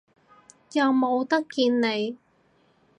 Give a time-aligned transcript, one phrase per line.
[0.71, 2.17] 又冇得見你